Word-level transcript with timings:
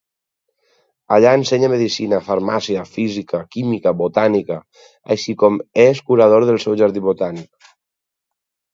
Allà 1.17 1.33
ensenya 1.39 1.69
Medicina, 1.73 2.21
Farmàcia, 2.31 2.87
Física, 2.97 3.43
Química, 3.57 3.95
Botànica, 4.01 4.59
així 5.17 5.39
com 5.45 5.63
és 5.87 6.05
curador 6.11 6.51
del 6.53 6.63
seu 6.69 6.83
Jardí 6.85 7.09
botànic. 7.13 7.75